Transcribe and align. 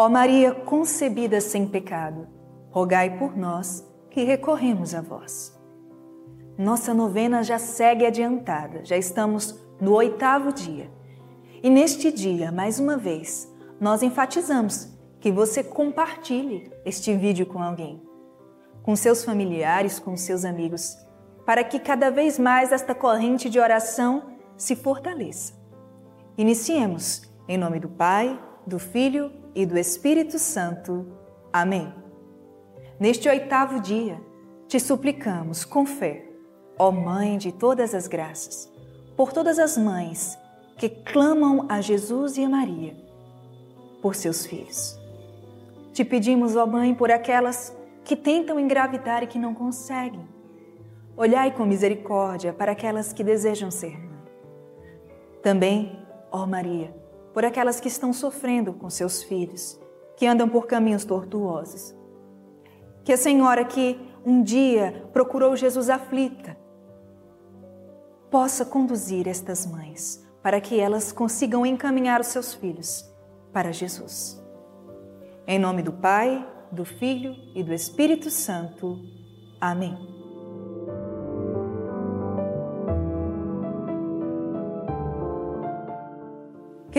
Ó 0.00 0.08
Maria 0.08 0.54
concebida 0.54 1.42
sem 1.42 1.66
pecado, 1.66 2.26
rogai 2.70 3.18
por 3.18 3.36
nós 3.36 3.86
que 4.08 4.24
recorremos 4.24 4.94
a 4.94 5.02
vós. 5.02 5.54
Nossa 6.56 6.94
novena 6.94 7.42
já 7.42 7.58
segue 7.58 8.06
adiantada, 8.06 8.82
já 8.82 8.96
estamos 8.96 9.62
no 9.78 9.92
oitavo 9.92 10.54
dia. 10.54 10.90
E 11.62 11.68
neste 11.68 12.10
dia, 12.10 12.50
mais 12.50 12.80
uma 12.80 12.96
vez, 12.96 13.46
nós 13.78 14.02
enfatizamos 14.02 14.88
que 15.20 15.30
você 15.30 15.62
compartilhe 15.62 16.72
este 16.82 17.14
vídeo 17.14 17.44
com 17.44 17.62
alguém, 17.62 18.02
com 18.82 18.96
seus 18.96 19.22
familiares, 19.22 19.98
com 19.98 20.16
seus 20.16 20.46
amigos, 20.46 20.96
para 21.44 21.62
que 21.62 21.78
cada 21.78 22.10
vez 22.10 22.38
mais 22.38 22.72
esta 22.72 22.94
corrente 22.94 23.50
de 23.50 23.60
oração 23.60 24.30
se 24.56 24.74
fortaleça. 24.74 25.52
Iniciemos 26.38 27.30
em 27.46 27.58
nome 27.58 27.78
do 27.78 27.90
Pai, 27.90 28.42
do 28.66 28.78
Filho 28.78 29.39
e 29.54 29.64
do 29.66 29.78
Espírito 29.78 30.38
Santo. 30.38 31.06
Amém. 31.52 31.92
Neste 32.98 33.28
oitavo 33.28 33.80
dia, 33.80 34.20
te 34.68 34.78
suplicamos 34.78 35.64
com 35.64 35.84
fé 35.86 36.30
Ó 36.82 36.90
Mãe 36.90 37.36
de 37.36 37.52
todas 37.52 37.94
as 37.94 38.06
graças, 38.06 38.72
por 39.14 39.34
todas 39.34 39.58
as 39.58 39.76
mães 39.76 40.38
que 40.78 40.88
clamam 40.88 41.66
a 41.68 41.82
Jesus 41.82 42.38
e 42.38 42.44
a 42.44 42.48
Maria, 42.48 42.96
por 44.00 44.14
seus 44.14 44.46
filhos. 44.46 44.98
Te 45.92 46.02
pedimos, 46.02 46.56
ó 46.56 46.64
Mãe, 46.66 46.94
por 46.94 47.10
aquelas 47.10 47.76
que 48.02 48.16
tentam 48.16 48.58
engravidar 48.58 49.22
e 49.22 49.26
que 49.26 49.38
não 49.38 49.54
conseguem. 49.54 50.26
Olhai 51.14 51.54
com 51.54 51.66
misericórdia 51.66 52.50
para 52.50 52.72
aquelas 52.72 53.12
que 53.12 53.22
desejam 53.22 53.70
ser 53.70 53.98
mãe. 53.98 54.22
Também, 55.42 55.98
ó 56.32 56.46
Maria, 56.46 56.94
por 57.32 57.44
aquelas 57.44 57.80
que 57.80 57.88
estão 57.88 58.12
sofrendo 58.12 58.72
com 58.72 58.90
seus 58.90 59.22
filhos, 59.22 59.78
que 60.16 60.26
andam 60.26 60.48
por 60.48 60.66
caminhos 60.66 61.04
tortuosos. 61.04 61.94
Que 63.04 63.12
a 63.12 63.16
Senhora 63.16 63.64
que 63.64 63.98
um 64.24 64.42
dia 64.42 65.08
procurou 65.12 65.56
Jesus 65.56 65.88
aflita, 65.88 66.56
possa 68.30 68.64
conduzir 68.64 69.26
estas 69.26 69.66
mães 69.66 70.24
para 70.42 70.60
que 70.60 70.78
elas 70.78 71.12
consigam 71.12 71.66
encaminhar 71.66 72.20
os 72.20 72.28
seus 72.28 72.54
filhos 72.54 73.04
para 73.52 73.72
Jesus. 73.72 74.40
Em 75.46 75.58
nome 75.58 75.82
do 75.82 75.92
Pai, 75.92 76.46
do 76.70 76.84
Filho 76.84 77.34
e 77.54 77.62
do 77.62 77.74
Espírito 77.74 78.30
Santo. 78.30 78.98
Amém. 79.60 80.19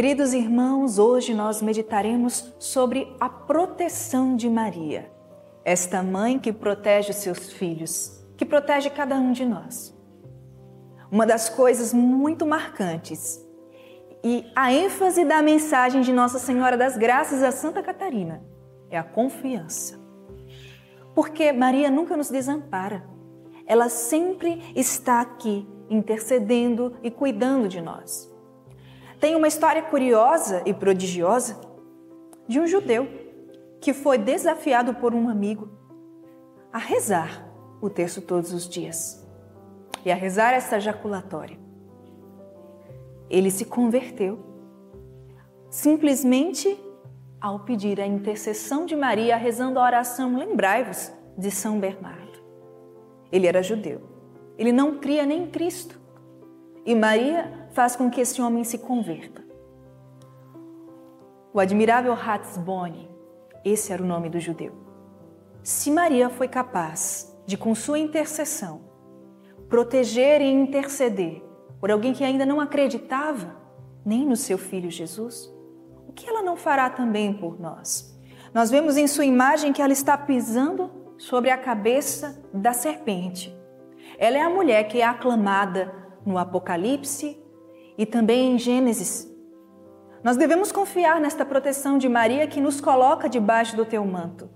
Queridos 0.00 0.32
irmãos, 0.32 0.98
hoje 0.98 1.34
nós 1.34 1.60
meditaremos 1.60 2.54
sobre 2.58 3.14
a 3.20 3.28
proteção 3.28 4.34
de 4.34 4.48
Maria, 4.48 5.12
esta 5.62 6.02
mãe 6.02 6.38
que 6.38 6.54
protege 6.54 7.10
os 7.10 7.16
seus 7.16 7.52
filhos, 7.52 8.18
que 8.34 8.46
protege 8.46 8.88
cada 8.88 9.16
um 9.16 9.30
de 9.30 9.44
nós. 9.44 9.94
Uma 11.12 11.26
das 11.26 11.50
coisas 11.50 11.92
muito 11.92 12.46
marcantes 12.46 13.46
e 14.24 14.50
a 14.56 14.72
ênfase 14.72 15.22
da 15.22 15.42
mensagem 15.42 16.00
de 16.00 16.14
Nossa 16.14 16.38
Senhora 16.38 16.78
das 16.78 16.96
Graças 16.96 17.42
a 17.42 17.52
Santa 17.52 17.82
Catarina 17.82 18.42
é 18.88 18.96
a 18.96 19.04
confiança. 19.04 20.00
Porque 21.14 21.52
Maria 21.52 21.90
nunca 21.90 22.16
nos 22.16 22.30
desampara. 22.30 23.04
Ela 23.66 23.90
sempre 23.90 24.62
está 24.74 25.20
aqui 25.20 25.68
intercedendo 25.90 26.96
e 27.02 27.10
cuidando 27.10 27.68
de 27.68 27.82
nós. 27.82 28.29
Tem 29.20 29.36
uma 29.36 29.46
história 29.46 29.82
curiosa 29.82 30.62
e 30.64 30.72
prodigiosa 30.72 31.60
de 32.48 32.58
um 32.58 32.66
judeu 32.66 33.06
que 33.80 33.92
foi 33.92 34.16
desafiado 34.16 34.94
por 34.94 35.14
um 35.14 35.28
amigo 35.28 35.68
a 36.72 36.78
rezar 36.78 37.46
o 37.80 37.90
texto 37.90 38.22
todos 38.22 38.52
os 38.52 38.68
dias 38.68 39.26
e 40.04 40.10
a 40.10 40.14
rezar 40.14 40.52
essa 40.52 40.80
jaculatória. 40.80 41.58
Ele 43.28 43.50
se 43.50 43.66
converteu 43.66 44.38
simplesmente 45.68 46.78
ao 47.40 47.60
pedir 47.60 48.00
a 48.00 48.06
intercessão 48.06 48.86
de 48.86 48.96
Maria, 48.96 49.36
rezando 49.36 49.78
a 49.78 49.84
oração 49.84 50.36
Lembrai-vos 50.36 51.12
de 51.38 51.50
São 51.50 51.78
Bernardo. 51.78 52.38
Ele 53.30 53.46
era 53.46 53.62
judeu. 53.62 54.02
Ele 54.58 54.72
não 54.72 54.98
cria 54.98 55.24
nem 55.24 55.44
em 55.44 55.50
Cristo. 55.50 55.98
E 56.84 56.94
Maria 56.94 57.59
faz 57.72 57.96
com 57.96 58.10
que 58.10 58.20
esse 58.20 58.40
homem 58.40 58.64
se 58.64 58.78
converta. 58.78 59.42
O 61.52 61.58
admirável 61.58 62.14
Ratzboni, 62.14 63.10
esse 63.64 63.92
era 63.92 64.02
o 64.02 64.06
nome 64.06 64.28
do 64.28 64.38
judeu. 64.38 64.72
Se 65.62 65.90
Maria 65.90 66.30
foi 66.30 66.48
capaz 66.48 67.36
de, 67.46 67.56
com 67.56 67.74
sua 67.74 67.98
intercessão, 67.98 68.82
proteger 69.68 70.40
e 70.40 70.50
interceder 70.50 71.42
por 71.80 71.90
alguém 71.90 72.12
que 72.12 72.24
ainda 72.24 72.46
não 72.46 72.60
acreditava 72.60 73.56
nem 74.04 74.24
no 74.24 74.36
seu 74.36 74.56
filho 74.56 74.90
Jesus, 74.90 75.52
o 76.06 76.12
que 76.12 76.28
ela 76.28 76.42
não 76.42 76.56
fará 76.56 76.88
também 76.88 77.32
por 77.32 77.60
nós? 77.60 78.18
Nós 78.52 78.70
vemos 78.70 78.96
em 78.96 79.06
sua 79.06 79.24
imagem 79.24 79.72
que 79.72 79.82
ela 79.82 79.92
está 79.92 80.16
pisando 80.16 80.90
sobre 81.18 81.50
a 81.50 81.58
cabeça 81.58 82.42
da 82.52 82.72
serpente. 82.72 83.54
Ela 84.18 84.38
é 84.38 84.42
a 84.42 84.50
mulher 84.50 84.88
que 84.88 85.00
é 85.00 85.04
aclamada 85.04 85.94
no 86.24 86.36
Apocalipse 86.38 87.40
e 88.00 88.06
também 88.06 88.54
em 88.54 88.58
Gênesis. 88.58 89.30
Nós 90.24 90.36
devemos 90.36 90.72
confiar 90.72 91.20
nesta 91.20 91.44
proteção 91.44 91.98
de 91.98 92.08
Maria 92.08 92.46
que 92.46 92.60
nos 92.60 92.80
coloca 92.80 93.28
debaixo 93.28 93.76
do 93.76 93.84
teu 93.84 94.04
manto 94.04 94.50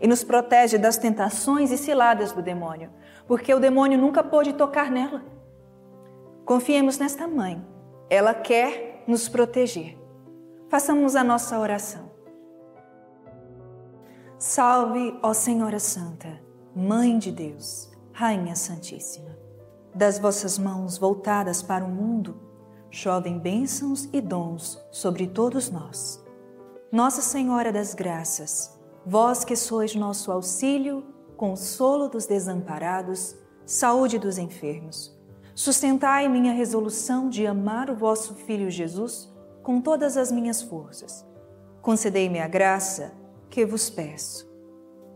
e 0.00 0.06
nos 0.06 0.22
protege 0.22 0.78
das 0.78 0.96
tentações 0.96 1.70
e 1.72 1.76
ciladas 1.76 2.32
do 2.32 2.42
demônio 2.42 2.90
porque 3.30 3.54
o 3.54 3.60
demônio 3.60 3.96
nunca 3.96 4.24
pôde 4.24 4.52
tocar 4.54 4.90
nela. 4.90 5.22
Confiemos 6.44 6.98
nesta 6.98 7.28
mãe, 7.28 7.64
ela 8.10 8.34
quer 8.34 9.04
nos 9.06 9.28
proteger. 9.28 9.96
Façamos 10.68 11.14
a 11.14 11.22
nossa 11.22 11.56
oração. 11.56 12.10
Salve, 14.36 15.16
ó 15.22 15.32
Senhora 15.32 15.78
Santa, 15.78 16.40
Mãe 16.74 17.20
de 17.20 17.30
Deus, 17.30 17.88
Rainha 18.12 18.56
Santíssima. 18.56 19.38
Das 19.94 20.18
vossas 20.18 20.58
mãos 20.58 20.98
voltadas 20.98 21.62
para 21.62 21.84
o 21.84 21.88
mundo, 21.88 22.49
chovem 22.90 23.38
bênçãos 23.38 24.08
e 24.12 24.20
dons 24.20 24.82
sobre 24.90 25.26
todos 25.26 25.70
nós. 25.70 26.22
Nossa 26.90 27.22
Senhora 27.22 27.72
das 27.72 27.94
Graças, 27.94 28.78
vós 29.06 29.44
que 29.44 29.54
sois 29.54 29.94
nosso 29.94 30.32
auxílio, 30.32 31.04
consolo 31.36 32.08
dos 32.08 32.26
desamparados, 32.26 33.36
saúde 33.64 34.18
dos 34.18 34.38
enfermos. 34.38 35.16
Sustentai 35.54 36.28
minha 36.28 36.52
resolução 36.52 37.28
de 37.28 37.46
amar 37.46 37.90
o 37.90 37.96
vosso 37.96 38.34
Filho 38.34 38.70
Jesus 38.70 39.32
com 39.62 39.80
todas 39.80 40.16
as 40.16 40.32
minhas 40.32 40.62
forças. 40.62 41.24
Concedei-me 41.80 42.40
a 42.40 42.48
graça 42.48 43.12
que 43.48 43.64
vos 43.64 43.88
peço. 43.88 44.50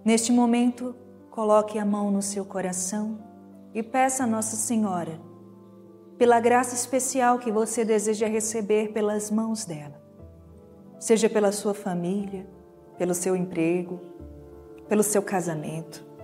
Neste 0.04 0.30
momento, 0.30 0.94
coloque 1.30 1.78
a 1.78 1.84
mão 1.84 2.10
no 2.10 2.22
seu 2.22 2.44
coração 2.44 3.18
e 3.74 3.82
peça 3.82 4.24
a 4.24 4.26
Nossa 4.26 4.54
Senhora, 4.54 5.20
pela 6.18 6.40
graça 6.40 6.74
especial 6.74 7.38
que 7.38 7.50
você 7.50 7.84
deseja 7.84 8.26
receber 8.26 8.92
pelas 8.92 9.30
mãos 9.30 9.64
dela, 9.64 10.00
seja 10.98 11.28
pela 11.28 11.52
sua 11.52 11.74
família, 11.74 12.46
pelo 12.96 13.14
seu 13.14 13.34
emprego, 13.34 14.00
pelo 14.88 15.02
seu 15.02 15.22
casamento 15.22 16.14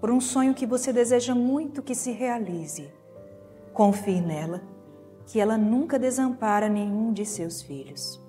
por 0.00 0.10
um 0.10 0.20
sonho 0.20 0.54
que 0.54 0.66
você 0.66 0.92
deseja 0.92 1.34
muito 1.34 1.82
que 1.82 1.94
se 1.94 2.12
realize. 2.12 2.90
Confie 3.72 4.20
nela, 4.20 4.62
que 5.26 5.40
ela 5.40 5.58
nunca 5.58 5.98
desampara 5.98 6.68
nenhum 6.68 7.12
de 7.12 7.24
seus 7.24 7.62
filhos. 7.62 8.20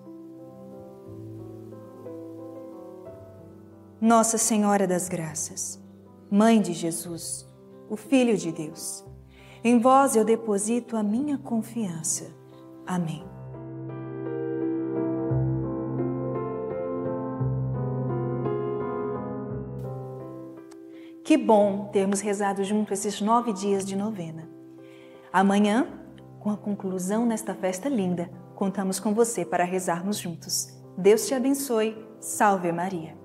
Nossa 4.02 4.38
Senhora 4.38 4.88
das 4.88 5.10
Graças, 5.10 5.80
Mãe 6.32 6.62
de 6.62 6.74
Jesus, 6.74 7.48
o 7.90 7.96
Filho 7.96 8.38
de 8.38 8.52
Deus, 8.52 9.04
em 9.64 9.80
vós 9.80 10.16
eu 10.16 10.24
deposito 10.24 10.96
a 10.96 11.04
minha 11.04 11.38
confiança. 11.38 12.34
Amém. 12.86 13.24
Que 21.24 21.38
bom 21.38 21.90
termos 21.92 22.22
rezado 22.22 22.64
junto 22.64 22.92
esses 22.92 23.22
nove 23.22 23.54
dias 23.54 23.86
de 23.86 23.96
novena. 23.96 24.50
Amanhã, 25.32 25.88
com 26.40 26.50
a 26.50 26.58
conclusão 26.58 27.26
nesta 27.26 27.54
festa 27.54 27.88
linda, 27.88 28.32
contamos 28.56 29.00
com 29.00 29.14
você 29.14 29.46
para 29.46 29.64
rezarmos 29.64 30.18
juntos. 30.18 30.76
Deus 30.98 31.28
te 31.28 31.36
abençoe. 31.36 31.96
Salve 32.20 32.72
Maria. 32.72 33.19